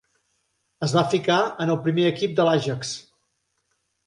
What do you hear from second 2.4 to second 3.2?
de l'Ajax.